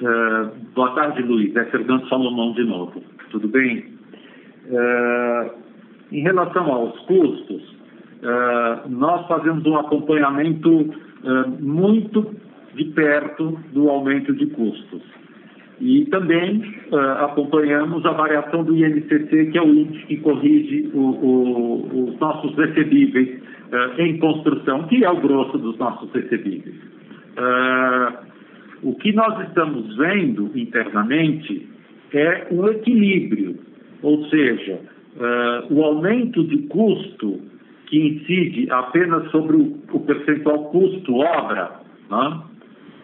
Uh, 0.00 0.54
boa 0.74 0.94
tarde, 0.94 1.22
Luiz. 1.22 1.54
É 1.56 1.64
Fernando 1.66 2.08
Salomão 2.08 2.52
de 2.52 2.64
novo. 2.64 3.02
Tudo 3.30 3.48
bem? 3.48 3.98
Uh, 4.66 5.65
em 6.12 6.20
relação 6.22 6.72
aos 6.72 6.98
custos, 7.00 7.62
uh, 7.62 8.88
nós 8.88 9.26
fazemos 9.26 9.64
um 9.66 9.76
acompanhamento 9.76 10.94
muito 11.58 12.34
de 12.76 12.84
perto 12.84 13.58
do 13.72 13.88
aumento 13.88 14.32
de 14.32 14.46
custos. 14.46 15.02
E 15.80 16.04
também 16.04 16.62
acompanhamos 17.18 18.06
a 18.06 18.12
variação 18.12 18.62
do 18.62 18.76
INCC, 18.76 19.46
que 19.46 19.58
é 19.58 19.62
o 19.62 19.74
índice 19.74 20.06
que 20.06 20.18
corrige 20.18 20.88
o, 20.94 21.00
o, 21.00 22.08
os 22.10 22.20
nossos 22.20 22.54
recebíveis 22.54 23.40
em 23.98 24.18
construção, 24.18 24.84
que 24.84 25.04
é 25.04 25.10
o 25.10 25.20
grosso 25.20 25.58
dos 25.58 25.76
nossos 25.78 26.12
recebíveis. 26.12 26.76
O 28.82 28.94
que 28.94 29.12
nós 29.12 29.48
estamos 29.48 29.96
vendo 29.96 30.50
internamente 30.54 31.68
é 32.12 32.46
um 32.50 32.66
equilíbrio, 32.68 33.58
ou 34.02 34.26
seja, 34.26 34.80
uh, 35.16 35.74
o 35.74 35.84
aumento 35.84 36.44
de 36.44 36.58
custo 36.68 37.40
que 37.86 37.98
incide 37.98 38.70
apenas 38.70 39.30
sobre 39.30 39.56
o, 39.56 39.78
o 39.92 40.00
percentual 40.00 40.64
custo-obra, 40.70 41.80
né? 42.10 42.42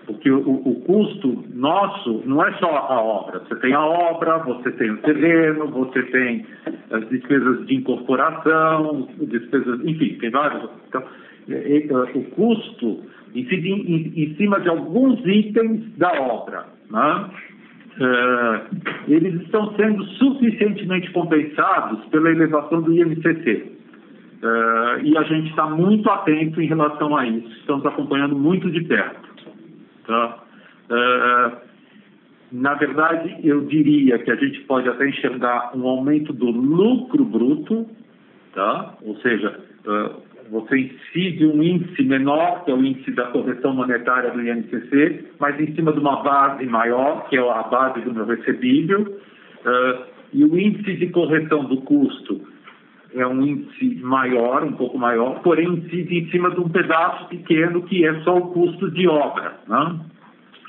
porque 0.06 0.30
o, 0.30 0.40
o, 0.40 0.80
custo 0.82 1.44
nosso 1.54 2.22
não 2.26 2.44
é 2.44 2.52
só 2.54 2.66
a 2.66 3.00
obra. 3.00 3.38
Você 3.40 3.56
tem 3.56 3.72
a 3.72 3.84
obra, 3.84 4.38
você 4.38 4.72
tem 4.72 4.90
o 4.90 4.98
terreno, 4.98 5.68
você 5.68 6.02
tem 6.04 6.44
as 6.90 7.08
despesas 7.08 7.66
de 7.66 7.76
incorporação, 7.76 9.08
despesas, 9.20 9.80
enfim, 9.84 10.16
tem 10.20 10.30
vários. 10.30 10.68
Então, 10.88 11.04
o 12.14 12.22
custo 12.30 13.00
incide 13.34 13.70
em, 13.70 14.12
em, 14.16 14.34
cima 14.36 14.60
de 14.60 14.68
alguns 14.68 15.24
itens 15.26 15.96
da 15.96 16.12
obra. 16.20 16.66
Né? 16.90 17.30
Uh, 17.98 18.76
eles 19.06 19.42
estão 19.42 19.74
sendo 19.76 20.02
suficientemente 20.04 21.10
compensados 21.12 22.04
pela 22.06 22.30
elevação 22.30 22.80
do 22.80 22.92
INCC. 22.92 23.70
Uh, 24.42 25.04
e 25.04 25.16
a 25.16 25.22
gente 25.24 25.50
está 25.50 25.66
muito 25.66 26.08
atento 26.10 26.60
em 26.60 26.66
relação 26.66 27.16
a 27.16 27.26
isso, 27.26 27.48
estamos 27.58 27.84
acompanhando 27.84 28.34
muito 28.34 28.70
de 28.70 28.80
perto. 28.84 29.28
Tá? 30.06 30.38
Uh, 30.90 31.56
na 32.50 32.74
verdade, 32.74 33.36
eu 33.44 33.62
diria 33.66 34.18
que 34.18 34.30
a 34.30 34.36
gente 34.36 34.60
pode 34.62 34.88
até 34.88 35.08
enxergar 35.08 35.70
um 35.76 35.86
aumento 35.86 36.32
do 36.32 36.50
lucro 36.50 37.24
bruto, 37.24 37.86
tá? 38.54 38.94
ou 39.02 39.16
seja, 39.18 39.60
você 40.52 40.78
incide 40.80 41.46
um 41.46 41.62
índice 41.62 42.02
menor, 42.02 42.62
que 42.62 42.70
é 42.70 42.74
o 42.74 42.84
índice 42.84 43.10
da 43.12 43.24
correção 43.28 43.74
monetária 43.74 44.30
do 44.32 44.42
INCC, 44.42 45.24
mas 45.40 45.58
em 45.58 45.74
cima 45.74 45.94
de 45.94 45.98
uma 45.98 46.22
base 46.22 46.66
maior, 46.66 47.26
que 47.30 47.38
é 47.38 47.40
a 47.40 47.62
base 47.62 48.02
do 48.02 48.12
meu 48.12 48.26
recebível, 48.26 49.00
uh, 49.00 50.04
e 50.30 50.44
o 50.44 50.58
índice 50.58 50.96
de 50.96 51.08
correção 51.08 51.64
do 51.64 51.78
custo 51.78 52.42
é 53.14 53.26
um 53.26 53.42
índice 53.42 53.94
maior, 54.02 54.62
um 54.62 54.72
pouco 54.72 54.98
maior, 54.98 55.40
porém 55.40 55.68
incide 55.68 56.18
em 56.18 56.30
cima 56.30 56.50
de 56.50 56.60
um 56.60 56.68
pedaço 56.68 57.28
pequeno 57.28 57.82
que 57.84 58.04
é 58.04 58.20
só 58.20 58.36
o 58.36 58.52
custo 58.52 58.90
de 58.90 59.08
obra. 59.08 59.58
Né? 59.66 60.00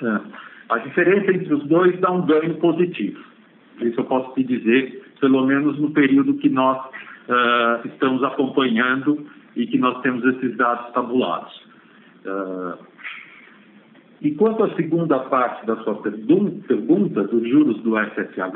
Uh, 0.02 0.22
a 0.70 0.78
diferença 0.78 1.30
entre 1.30 1.54
os 1.54 1.68
dois 1.68 2.00
dá 2.00 2.10
um 2.10 2.26
ganho 2.26 2.56
positivo. 2.56 3.20
Isso 3.82 4.00
eu 4.00 4.06
posso 4.06 4.34
te 4.34 4.46
dizer, 4.46 5.04
pelo 5.20 5.46
menos 5.46 5.78
no 5.78 5.92
período 5.92 6.36
que 6.36 6.48
nós 6.48 6.78
uh, 6.88 7.86
estamos 7.86 8.24
acompanhando 8.24 9.28
e 9.56 9.68
que 9.68 9.78
nós 9.78 10.02
temos 10.02 10.24
esses 10.26 10.56
dados 10.58 10.92
tabulados. 10.94 11.54
Uh, 12.26 12.78
e 14.22 14.32
quanto 14.32 14.64
à 14.64 14.74
segunda 14.76 15.20
parte 15.20 15.66
da 15.66 15.76
sua 15.84 15.96
pergunta, 16.02 17.24
dos 17.24 17.50
juros 17.50 17.82
do 17.82 17.98
SSH, 17.98 18.40
uh, 18.40 18.54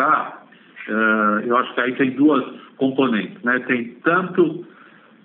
ah, 0.89 1.41
eu 1.45 1.57
acho 1.57 1.73
que 1.73 1.81
aí 1.81 1.93
tem 1.95 2.11
duas 2.11 2.43
componentes. 2.77 3.43
Né? 3.43 3.59
Tem 3.67 3.85
tanto 4.03 4.65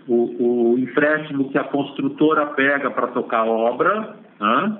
o, 0.08 0.72
o 0.72 0.78
empréstimo 0.78 1.48
que 1.50 1.58
a 1.58 1.64
construtora 1.64 2.46
pega 2.46 2.90
para 2.90 3.06
tocar 3.08 3.40
a 3.40 3.44
obra, 3.44 4.16
né? 4.40 4.78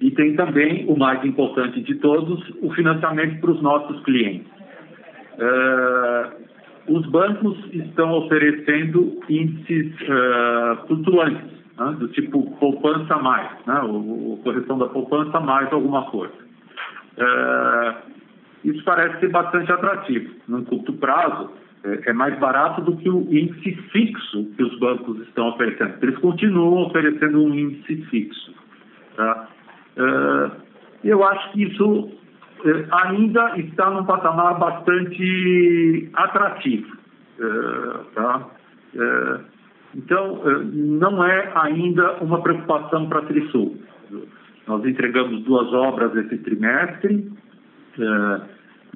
e 0.00 0.10
tem 0.10 0.34
também, 0.34 0.86
o 0.88 0.96
mais 0.98 1.22
importante 1.24 1.82
de 1.82 1.94
todos, 1.96 2.42
o 2.62 2.70
financiamento 2.72 3.40
para 3.40 3.50
os 3.50 3.62
nossos 3.62 4.02
clientes. 4.04 4.50
Uh, 5.34 6.43
os 6.88 7.06
bancos 7.06 7.58
estão 7.72 8.12
oferecendo 8.12 9.20
índices 9.28 9.92
uh, 10.02 10.86
flutuantes, 10.86 11.50
né, 11.78 11.96
do 11.98 12.08
tipo 12.08 12.50
poupança 12.58 13.16
mais, 13.18 13.50
né, 13.66 13.80
o, 13.84 14.38
correção 14.42 14.78
da 14.78 14.86
poupança 14.86 15.40
mais 15.40 15.72
alguma 15.72 16.04
coisa. 16.10 16.34
Uh, 17.16 18.12
isso 18.64 18.82
parece 18.84 19.20
ser 19.20 19.30
bastante 19.30 19.70
atrativo. 19.70 20.34
No 20.48 20.64
curto 20.64 20.92
prazo, 20.94 21.50
é, 21.84 22.10
é, 22.10 22.12
mais 22.14 22.38
barato 22.38 22.80
do 22.80 22.96
que 22.96 23.08
o 23.10 23.20
índice 23.30 23.74
fixo 23.92 24.46
que 24.56 24.62
os 24.62 24.78
bancos 24.78 25.20
estão 25.20 25.48
oferecendo. 25.48 25.94
Eles 26.02 26.16
continuam 26.18 26.86
oferecendo 26.86 27.42
um 27.42 27.54
índice 27.54 27.96
fixo. 28.06 28.54
Tá? 29.16 29.48
Uh, 29.96 30.50
eu 31.04 31.22
acho 31.22 31.52
que 31.52 31.64
isso 31.64 32.10
ainda 32.90 33.58
está 33.58 33.90
num 33.90 34.04
patamar 34.04 34.58
bastante 34.58 36.10
atrativo. 36.14 36.96
Eh, 37.38 38.00
tá? 38.14 38.46
Eh, 38.94 39.40
então, 39.96 40.42
não 40.72 41.24
é 41.24 41.52
ainda 41.54 42.14
uma 42.20 42.42
preocupação 42.42 43.08
para 43.08 43.20
a 43.20 43.26
Trisul. 43.26 43.76
Nós 44.66 44.84
entregamos 44.84 45.42
duas 45.44 45.72
obras 45.72 46.16
esse 46.16 46.38
trimestre 46.38 47.30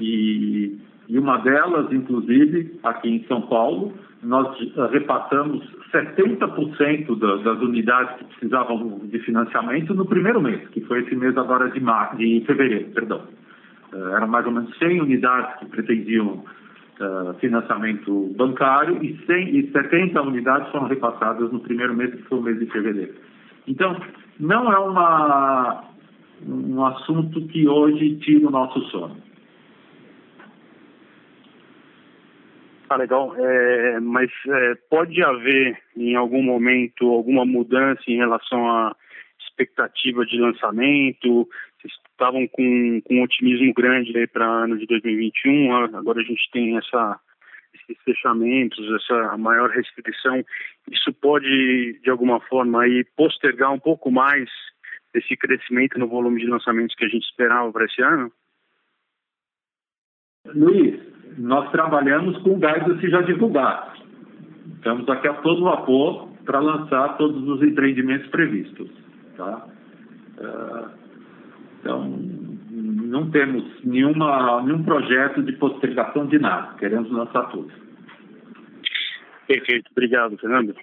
e, 0.01 0.77
uma 1.09 1.37
delas, 1.39 1.93
inclusive, 1.93 2.81
aqui 2.83 3.11
em 3.11 3.25
São 3.29 3.43
Paulo, 3.43 3.93
nós 4.25 4.49
repassamos 4.91 5.65
70% 5.93 7.19
das, 7.19 7.43
das 7.45 7.61
unidades 7.61 8.17
que 8.17 8.25
precisavam 8.25 9.01
de 9.05 9.19
financiamento 9.21 9.95
no 9.95 10.05
primeiro 10.05 10.41
mês, 10.41 10.67
que 10.71 10.81
foi 10.81 11.01
esse 11.01 11.15
mês 11.15 11.37
agora 11.37 11.71
de, 11.71 11.81
mar, 11.81 12.17
de 12.17 12.43
fevereiro, 12.47 12.91
perdão. 12.91 13.23
Uh, 13.93 14.17
eram 14.17 14.29
mais 14.29 14.45
ou 14.47 14.53
menos 14.53 14.77
100 14.79 15.01
unidades 15.01 15.59
que 15.59 15.67
pretendiam 15.67 16.45
uh, 17.01 17.35
financiamento 17.41 18.33
bancário 18.37 19.03
e, 19.03 19.17
100, 19.27 19.57
e 19.57 19.73
70 19.73 20.21
unidades 20.23 20.71
foram 20.71 20.87
repassadas 20.87 21.51
no 21.51 21.61
primeiro 21.61 21.95
mês, 21.95 22.15
que 22.15 22.23
foi 22.23 22.39
o 22.39 22.43
mês 22.43 22.59
de 22.59 22.67
fevereiro. 22.67 23.15
Então, 23.67 24.01
não 24.39 24.73
é 24.73 24.79
uma, 24.79 25.85
um 26.47 26.85
assunto 26.85 27.47
que 27.49 27.69
hoje 27.69 28.17
tira 28.17 28.47
o 28.47 28.51
nosso 28.51 28.81
sono. 28.91 29.17
Ah, 32.91 32.97
legal. 32.97 33.35
É, 33.37 34.01
mas 34.01 34.31
é, 34.49 34.75
pode 34.89 35.23
haver, 35.23 35.79
em 35.95 36.17
algum 36.17 36.43
momento, 36.43 37.07
alguma 37.11 37.45
mudança 37.45 38.03
em 38.09 38.17
relação 38.17 38.67
à 38.67 38.97
expectativa 39.41 40.25
de 40.25 40.39
lançamento? 40.39 41.47
Vocês 41.81 41.93
estavam 42.11 42.47
com, 42.49 43.01
com 43.05 43.15
um 43.15 43.23
otimismo 43.23 43.73
grande 43.73 44.27
para 44.29 44.45
ano 44.45 44.77
de 44.77 44.87
2021, 44.87 45.73
agora 45.97 46.21
a 46.21 46.25
gente 46.25 46.51
tem 46.51 46.77
essa, 46.77 47.21
esses 47.75 48.03
fechamentos, 48.03 48.85
essa 48.95 49.37
maior 49.37 49.71
restrição. 49.71 50.45
Isso 50.91 51.13
pode, 51.13 52.01
de 52.03 52.11
alguma 52.11 52.41
forma, 52.41 52.83
aí, 52.83 53.05
postergar 53.17 53.73
um 53.73 53.79
pouco 53.79 54.11
mais 54.11 54.51
esse 55.15 55.37
crescimento 55.37 55.99
no 55.99 56.09
volume 56.09 56.41
de 56.41 56.47
lançamentos 56.49 56.95
que 56.97 57.05
a 57.05 57.09
gente 57.09 57.25
esperava 57.25 57.71
para 57.73 57.85
esse 57.85 58.03
ano? 58.03 58.33
Luiz, 60.47 61.01
nós 61.37 61.71
trabalhamos 61.71 62.37
com 62.43 62.59
guidance 62.59 63.09
já 63.09 63.23
divulgado. 63.23 63.99
Estamos 64.77 65.09
aqui 65.09 65.29
a 65.29 65.35
todo 65.35 65.65
vapor 65.65 66.29
para 66.45 66.61
lançar 66.61 67.17
todos 67.17 67.47
os 67.49 67.63
empreendimentos 67.63 68.29
previstos. 68.31 68.91
Tá? 69.37 69.67
Uh, 70.39 70.98
então, 71.81 72.09
não 72.71 73.31
temos 73.31 73.65
nenhuma, 73.85 74.63
nenhum 74.63 74.83
projeto 74.83 75.43
de 75.43 75.53
postergação 75.53 76.27
de 76.27 76.39
nada. 76.39 76.75
Queremos 76.75 77.11
lançar 77.11 77.45
tudo. 77.51 77.73
Perfeito. 79.47 79.91
Obrigado, 79.93 80.37
Fernando. 80.39 80.75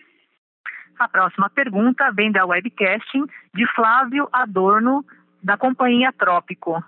A 0.97 1.07
próxima 1.07 1.49
pergunta 1.49 2.11
vem 2.11 2.31
da 2.31 2.45
webcasting 2.45 3.25
de 3.53 3.65
Flávio 3.73 4.27
Adorno, 4.31 5.05
da 5.43 5.57
companhia 5.57 6.11
Trópico. 6.11 6.83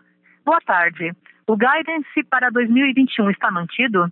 Boa 0.46 0.62
tarde. 0.62 1.14
O 1.46 1.56
guidance 1.56 2.24
para 2.30 2.50
2021 2.50 3.30
está 3.30 3.52
mantido? 3.52 4.12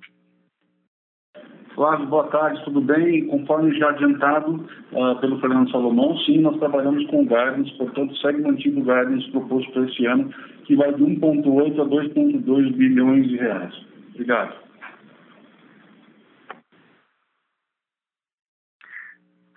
Flávio, 1.75 2.07
boa 2.07 2.27
tarde, 2.27 2.63
tudo 2.63 2.79
bem? 2.79 3.27
Conforme 3.27 3.77
já 3.77 3.89
adiantado 3.89 4.65
uh, 4.93 5.19
pelo 5.19 5.41
Fernando 5.41 5.69
Salomão, 5.69 6.17
sim, 6.19 6.39
nós 6.39 6.57
trabalhamos 6.57 7.05
com 7.07 7.25
guidance, 7.25 7.77
portanto, 7.77 8.15
segue 8.15 8.41
mantido 8.41 8.79
o 8.79 8.83
guidance 8.83 9.29
proposto 9.29 9.69
para 9.73 9.83
esse 9.83 10.05
ano, 10.05 10.33
que 10.63 10.73
vai 10.73 10.93
de 10.93 11.03
1,8 11.03 11.81
a 11.81 11.85
2,2 11.85 12.73
bilhões 12.77 13.27
de 13.27 13.35
reais. 13.35 13.75
Obrigado. 14.13 14.55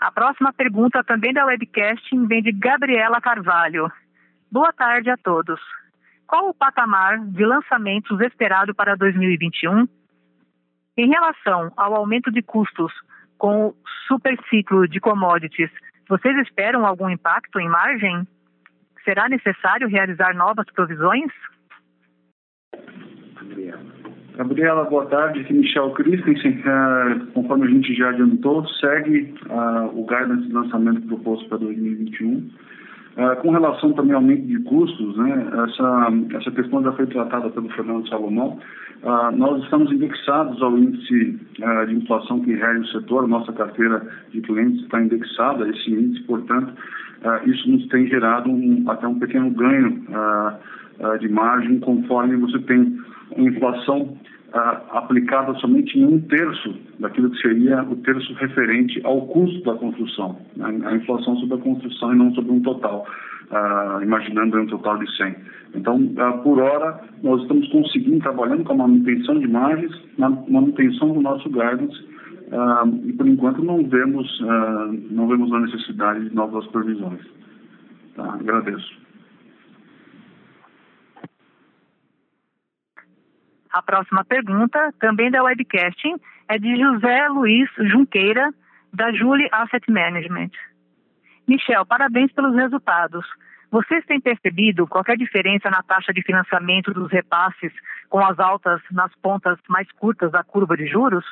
A 0.01 0.11
próxima 0.11 0.53
pergunta, 0.53 1.05
também 1.05 1.33
da 1.33 1.47
webcasting, 1.47 2.27
vem 2.27 2.43
de 2.43 2.51
Gabriela 2.51 3.21
Carvalho. 3.21 3.89
Boa 4.51 4.73
tarde 4.73 5.09
a 5.09 5.17
todos. 5.17 5.61
Qual 6.27 6.49
o 6.49 6.55
patamar 6.55 7.21
de 7.27 7.45
lançamentos 7.45 8.21
esperado 8.21 8.75
para 8.75 8.97
2021? 8.97 9.87
Em 10.99 11.07
relação 11.07 11.71
ao 11.77 11.95
aumento 11.95 12.29
de 12.29 12.43
custos 12.43 12.93
com 13.39 13.69
o 13.69 13.75
superciclo 14.09 14.89
de 14.89 14.99
commodities, 14.99 15.71
vocês 16.09 16.37
esperam 16.39 16.85
algum 16.85 17.09
impacto 17.09 17.61
em 17.61 17.69
margem? 17.69 18.27
Será 19.05 19.29
necessário 19.29 19.87
realizar 19.87 20.35
novas 20.35 20.67
provisões? 20.75 21.31
Gabriela, 24.37 24.85
boa 24.87 25.07
tarde. 25.07 25.41
Aqui 25.41 25.53
é 25.53 25.57
Michel 25.57 25.93
Christensen. 25.93 26.65
Uh, 26.67 27.27
conforme 27.33 27.69
a 27.69 27.71
gente 27.71 27.95
já 27.95 28.09
adiantou, 28.09 28.67
segue 28.67 29.37
uh, 29.47 29.97
o 29.97 30.05
guidance 30.05 30.49
de 30.49 30.53
lançamento 30.53 31.07
proposto 31.07 31.49
para 31.49 31.59
2021. 31.59 32.51
Uh, 33.19 33.35
com 33.43 33.51
relação 33.51 33.93
também 33.95 34.13
ao 34.13 34.21
aumento 34.21 34.47
de 34.47 34.61
custos, 34.61 35.17
né, 35.17 35.51
essa, 35.65 36.37
essa 36.37 36.53
questão 36.53 36.85
já 36.85 36.93
foi 36.93 37.05
tratada 37.09 37.51
pelo 37.51 37.69
Fernando 37.71 38.09
Salomão. 38.09 38.61
Uh, 39.03 39.37
nós 39.37 39.61
estamos 39.65 39.91
indexados 39.91 40.63
ao 40.63 40.79
índice 40.79 41.37
uh, 41.59 41.87
de 41.89 41.97
inflação 41.97 42.39
que 42.43 42.55
rege 42.55 42.79
o 42.79 42.87
setor, 42.87 43.27
nossa 43.27 43.53
carteira 43.53 44.07
de 44.31 44.41
clientes 44.41 44.85
está 44.85 45.03
indexada 45.03 45.65
a 45.65 45.69
esse 45.69 45.91
índice, 45.91 46.23
portanto, 46.27 46.73
isso 47.47 47.69
nos 47.69 47.85
tem 47.89 48.07
gerado 48.07 48.49
um, 48.49 48.85
até 48.89 49.09
um 49.09 49.19
pequeno 49.19 49.51
ganho 49.51 50.05
de 51.19 51.29
margem 51.29 51.81
conforme 51.81 52.37
você 52.37 52.61
tem 52.61 52.97
inflação 53.37 54.17
aplicada 54.53 55.55
somente 55.55 55.99
em 55.99 56.05
um 56.05 56.21
terço 56.23 56.75
daquilo 56.99 57.31
que 57.31 57.43
seria 57.43 57.83
o 57.83 57.97
terço 57.97 58.33
referente 58.35 59.01
ao 59.05 59.27
custo 59.27 59.63
da 59.63 59.75
construção, 59.75 60.39
né? 60.57 60.81
a 60.85 60.97
inflação 60.97 61.37
sobre 61.37 61.57
a 61.57 61.59
construção 61.59 62.15
e 62.15 62.17
não 62.17 62.35
sobre 62.35 62.53
um 62.53 62.61
total, 62.61 63.07
uh, 63.51 64.03
imaginando 64.03 64.59
um 64.59 64.67
total 64.67 64.99
de 64.99 65.17
100. 65.17 65.37
Então, 65.75 65.97
uh, 65.97 66.43
por 66.43 66.61
hora, 66.61 66.99
nós 67.23 67.43
estamos 67.43 67.69
conseguindo, 67.69 68.21
trabalhando 68.21 68.65
com 68.65 68.73
a 68.73 68.77
manutenção 68.77 69.39
de 69.39 69.47
margens, 69.47 69.93
na 70.17 70.31
manutenção 70.31 71.13
do 71.13 71.21
nosso 71.21 71.49
guidance, 71.51 72.03
uh, 72.51 73.07
e 73.07 73.13
por 73.13 73.29
enquanto 73.29 73.63
não 73.63 73.85
vemos, 73.87 74.27
não 75.11 75.29
vemos 75.29 75.53
a 75.53 75.61
necessidade 75.61 76.27
de 76.27 76.35
novas 76.35 76.67
previsões. 76.69 77.21
Tá? 78.17 78.33
Agradeço. 78.33 79.08
A 83.73 83.83
próxima 83.83 84.25
pergunta, 84.25 84.93
também 84.99 85.31
da 85.31 85.43
webcasting, 85.43 86.17
é 86.49 86.59
de 86.59 86.77
José 86.77 87.29
Luiz 87.29 87.69
Junqueira, 87.91 88.53
da 88.93 89.13
Julie 89.13 89.49
Asset 89.53 89.91
Management. 89.91 90.51
Michel, 91.47 91.85
parabéns 91.87 92.33
pelos 92.33 92.55
resultados. 92.55 93.25
Vocês 93.71 94.05
têm 94.07 94.21
percebido 94.21 94.87
qualquer 94.87 95.17
diferença 95.17 95.69
na 95.69 95.83
taxa 95.83 96.13
de 96.13 96.23
financiamento 96.23 96.93
dos 96.93 97.11
repasses 97.11 97.73
com 98.09 98.25
as 98.25 98.39
altas 98.39 98.81
nas 98.91 99.15
pontas 99.17 99.59
mais 99.69 99.91
curtas 99.93 100.33
da 100.33 100.43
curva 100.43 100.77
de 100.77 100.87
juros? 100.87 101.25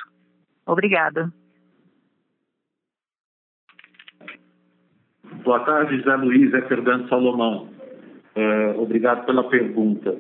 Obrigada. 0.66 1.32
Boa 5.42 5.60
tarde, 5.60 5.98
José 5.98 6.16
Luiz, 6.16 6.52
é 6.52 6.62
Fernando 6.62 7.08
Salomão. 7.08 7.68
É, 8.34 8.74
obrigado 8.76 9.24
pela 9.24 9.48
pergunta. 9.48 10.14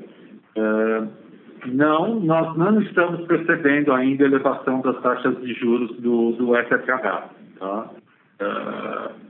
É, 0.54 1.25
não, 1.68 2.20
nós 2.20 2.56
não 2.56 2.80
estamos 2.80 3.26
percebendo 3.26 3.92
ainda 3.92 4.24
a 4.24 4.28
elevação 4.28 4.80
das 4.80 5.00
taxas 5.02 5.40
de 5.40 5.54
juros 5.54 5.96
do, 6.00 6.32
do 6.32 6.54
FFH. 6.54 7.30
Tá? 7.58 7.90
Uh, 8.40 9.26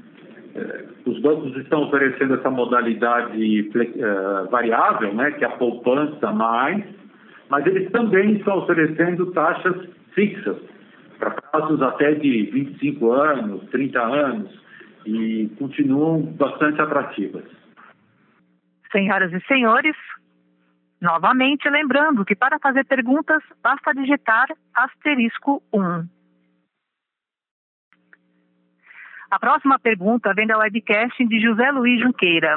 os 1.07 1.20
bancos 1.20 1.57
estão 1.57 1.85
oferecendo 1.85 2.35
essa 2.35 2.51
modalidade 2.51 3.70
uh, 3.70 4.51
variável, 4.51 5.14
né, 5.14 5.31
que 5.33 5.44
é 5.44 5.49
a 5.49 5.57
poupança 5.57 6.33
mais, 6.33 6.85
mas 7.49 7.66
eles 7.66 7.90
também 7.92 8.33
estão 8.33 8.59
oferecendo 8.59 9.27
taxas 9.33 9.88
fixas 10.14 10.57
para 11.18 11.31
prazos 11.31 11.81
até 11.83 12.14
de 12.14 12.51
25 12.53 13.12
anos, 13.12 13.64
30 13.70 14.01
anos, 14.01 14.66
e 15.07 15.49
continuam 15.59 16.22
bastante 16.22 16.81
atrativas. 16.81 17.44
Senhoras 18.90 19.33
e 19.33 19.40
senhores, 19.46 19.96
Novamente, 21.07 21.71
lembrando 21.71 22.25
que 22.25 22.35
para 22.35 22.59
fazer 22.59 22.85
perguntas, 22.85 23.40
basta 23.62 23.95
digitar 23.95 24.49
asterisco 24.75 25.62
1. 25.73 26.05
A 29.31 29.38
próxima 29.38 29.79
pergunta 29.79 30.35
vem 30.35 30.49
da 30.49 30.59
webcast 30.59 31.25
de 31.25 31.40
José 31.40 31.71
Luiz 31.71 32.01
Junqueira, 32.01 32.57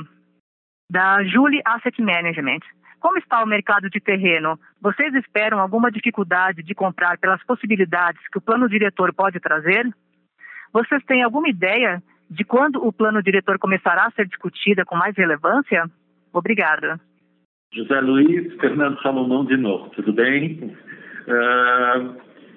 da 0.90 1.24
Julie 1.26 1.62
Asset 1.64 2.02
Management. 2.02 2.62
Como 3.00 3.20
está 3.20 3.44
o 3.44 3.46
mercado 3.46 3.88
de 3.88 4.00
terreno? 4.00 4.60
Vocês 4.82 5.14
esperam 5.14 5.60
alguma 5.60 5.92
dificuldade 5.92 6.64
de 6.64 6.74
comprar 6.74 7.20
pelas 7.20 7.44
possibilidades 7.44 8.28
que 8.30 8.40
o 8.40 8.42
plano 8.42 8.68
diretor 8.68 9.14
pode 9.14 9.40
trazer? 9.40 9.88
Vocês 10.74 11.06
têm 11.06 11.22
alguma 11.22 11.50
ideia 11.50 12.02
de 12.28 12.44
quando 12.44 12.84
o 12.84 12.92
plano 12.92 13.22
diretor 13.22 13.60
começará 13.60 14.08
a 14.08 14.12
ser 14.12 14.26
discutido 14.26 14.84
com 14.88 14.96
mais 14.96 15.16
relevância? 15.16 15.86
Obrigada. 16.34 17.00
José 17.72 18.02
Luiz, 18.02 18.52
Fernando 18.56 19.00
Salomão 19.00 19.46
de 19.46 19.56
novo, 19.56 19.92
tudo 19.92 20.12
bem? 20.12 20.76
Uh, 21.28 22.16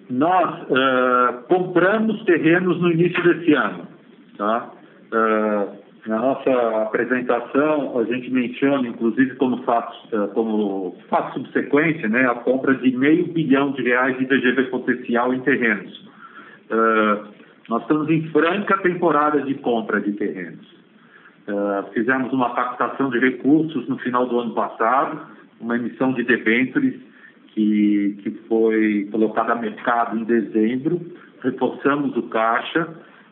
nós 0.09 0.63
uh, 0.71 1.43
compramos 1.49 2.25
terrenos 2.25 2.81
no 2.81 2.91
início 2.91 3.23
desse 3.23 3.53
ano. 3.53 3.87
Tá? 4.39 4.71
Uh, 5.13 5.83
na 6.09 6.19
nossa 6.19 6.51
apresentação, 6.85 7.99
a 7.99 8.05
gente 8.05 8.31
menciona, 8.31 8.89
inclusive 8.89 9.37
como 9.37 9.63
fato, 9.65 9.95
como 10.33 10.97
fato 11.11 11.35
subsequente, 11.35 12.09
né, 12.09 12.27
a 12.27 12.35
compra 12.37 12.75
de 12.75 12.97
meio 12.97 13.27
bilhão 13.27 13.73
de 13.73 13.83
reais 13.83 14.19
de 14.19 14.25
VGV 14.25 14.65
potencial 14.65 15.33
em 15.33 15.41
terrenos. 15.43 16.11
nós 17.69 17.83
estamos 17.83 18.11
em 18.11 18.23
franca 18.31 18.79
temporada 18.79 19.43
de 19.43 19.55
compra 19.57 20.01
de 20.01 20.13
terrenos. 20.15 20.82
Uh, 21.49 21.93
fizemos 21.93 22.33
uma 22.33 22.55
captação 22.55 23.11
de 23.11 23.19
recursos 23.19 23.89
no 23.89 23.99
final 23.99 24.27
do 24.27 24.39
ano 24.39 24.55
passado, 24.55 25.21
uma 25.61 25.77
emissão 25.77 26.13
de 26.13 26.23
debêntures 26.23 26.95
que, 27.49 28.17
que 28.23 28.31
foi 28.49 29.09
colocada 29.11 29.53
a 29.53 29.57
mercado 29.57 30.17
em 30.17 30.25
dezembro, 30.25 31.01
reforçamos 31.43 32.17
o 32.17 32.23
caixa, 32.29 32.89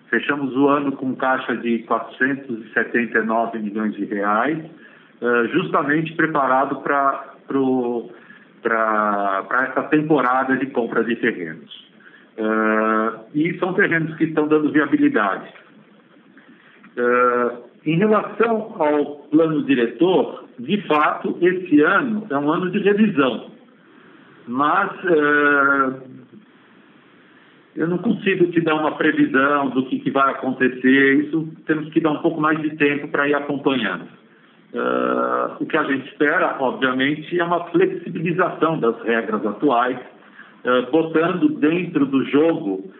fechamos 0.08 0.56
o 0.56 0.66
ano 0.68 0.92
com 0.92 1.14
caixa 1.14 1.56
de 1.56 1.78
479 1.80 3.58
milhões 3.60 3.94
de 3.94 4.04
reais, 4.04 4.58
uh, 4.58 5.46
justamente 5.52 6.12
preparado 6.14 6.82
para 6.82 7.36
essa 9.68 9.82
temporada 9.84 10.56
de 10.56 10.66
compra 10.66 11.04
de 11.04 11.14
terrenos. 11.14 11.88
Uh, 12.36 13.20
e 13.34 13.56
são 13.58 13.72
terrenos 13.74 14.16
que 14.16 14.24
estão 14.24 14.48
dando 14.48 14.72
viabilidade. 14.72 15.48
Uh, 16.96 17.69
em 17.84 17.96
relação 17.96 18.74
ao 18.78 19.16
plano 19.30 19.62
diretor, 19.64 20.44
de 20.58 20.82
fato, 20.86 21.36
esse 21.40 21.80
ano 21.80 22.26
é 22.28 22.36
um 22.36 22.50
ano 22.50 22.70
de 22.70 22.78
revisão. 22.78 23.50
Mas 24.46 24.90
uh, 25.04 26.02
eu 27.74 27.88
não 27.88 27.98
consigo 27.98 28.46
te 28.48 28.60
dar 28.60 28.74
uma 28.74 28.96
previsão 28.96 29.70
do 29.70 29.86
que, 29.86 30.00
que, 30.00 30.10
vai 30.10 30.32
acontecer. 30.32 31.24
Isso 31.24 31.48
temos 31.66 31.90
que 31.92 32.00
dar 32.00 32.10
um 32.10 32.18
pouco 32.18 32.40
mais 32.40 32.60
de 32.60 32.76
tempo 32.76 33.08
para 33.08 33.28
ir 33.28 33.34
acompanhando. 33.34 34.04
Uh, 34.74 35.56
o 35.60 35.66
que 35.66 35.76
a 35.76 35.84
gente 35.84 36.06
espera, 36.08 36.56
obviamente, 36.60 37.38
é 37.38 37.42
uma 37.42 37.64
flexibilização 37.70 38.78
das 38.78 39.00
regras 39.02 39.44
atuais, 39.46 39.98
uh, 39.98 40.90
botando 40.92 41.48
dentro 41.48 42.04
do 42.04 42.24
jogo 42.26 42.92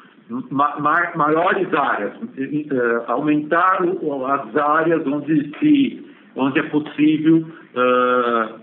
ma 0.51 0.79
ma 0.79 1.11
maiores 1.17 1.73
áreas, 1.75 2.15
uh, 2.17 3.11
aumentar 3.11 3.81
as 3.83 4.57
áreas 4.57 5.07
onde, 5.07 5.59
se, 5.59 6.07
onde 6.37 6.59
é 6.59 6.63
possível 6.65 7.47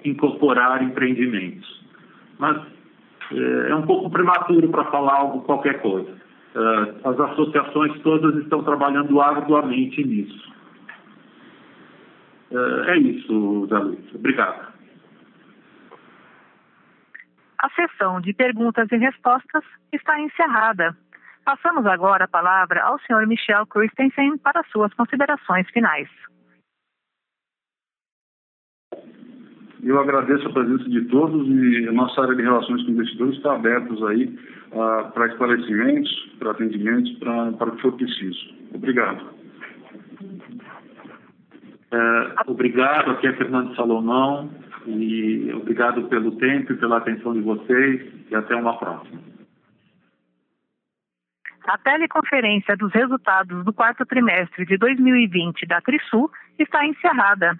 incorporar 0.04 0.84
empreendimentos. 0.84 1.82
Mas 2.38 2.58
é 3.70 3.74
um 3.74 3.84
pouco 3.84 4.10
prematuro 4.10 4.68
para 4.70 4.84
falar 4.86 5.14
algo, 5.14 5.42
qualquer 5.44 5.82
coisa. 5.82 6.12
as 7.06 7.18
associações 7.18 7.98
todas 8.02 8.36
estão 8.44 8.64
trabalhando 8.64 9.22
arduamente 9.22 10.04
nisso. 10.06 10.54
É 12.88 12.98
isso, 12.98 13.68
Zé 13.70 13.78
Luiz. 13.78 14.16
Obrigado. 14.16 14.68
A 17.60 17.70
sessão 17.72 18.22
de 18.22 18.34
perguntas 18.34 18.88
e 18.92 18.98
respostas 18.98 19.64
está 19.92 20.20
encerrada. 20.20 20.96
Passamos 21.48 21.86
agora 21.86 22.26
a 22.26 22.28
palavra 22.28 22.84
ao 22.84 23.00
Sr. 23.00 23.26
Michel 23.26 23.66
Christensen 23.68 24.38
para 24.40 24.62
suas 24.66 24.94
considerações 24.96 25.66
finais. 25.70 26.10
Eu 29.82 29.98
agradeço 29.98 30.46
a 30.46 30.52
presença 30.52 30.84
de 30.90 31.06
todos 31.06 31.48
e 31.48 31.88
a 31.88 31.94
nossa 31.94 32.22
área 32.22 32.36
de 32.36 32.42
relações 32.42 32.84
com 32.84 32.92
investidores 32.92 33.38
está 33.38 33.56
aberta 33.56 33.94
aí 34.10 34.38
uh, 34.74 35.10
para 35.14 35.28
esclarecimentos, 35.28 36.12
para 36.38 36.52
atendimentos, 36.52 37.14
para, 37.14 37.54
para 37.54 37.70
o 37.70 37.76
que 37.78 37.82
for 37.82 37.94
preciso. 37.94 38.54
Obrigado. 38.74 39.26
É, 41.90 42.34
obrigado, 42.48 43.12
aqui 43.12 43.26
é 43.26 43.34
Fernando 43.38 43.74
Salomão, 43.78 44.52
e 44.86 45.50
obrigado 45.54 46.10
pelo 46.10 46.34
tempo 46.34 46.74
e 46.74 46.76
pela 46.76 46.98
atenção 46.98 47.32
de 47.32 47.40
vocês, 47.40 48.06
e 48.30 48.36
até 48.36 48.54
uma 48.54 48.78
próxima. 48.78 49.37
A 51.68 51.78
teleconferência 51.78 52.78
dos 52.78 52.94
resultados 52.94 53.66
do 53.66 53.74
quarto 53.74 54.06
trimestre 54.06 54.66
de 54.66 54.78
2020 54.78 55.66
da 55.68 55.82
Trisul 55.82 56.32
está 56.58 56.86
encerrada. 56.86 57.60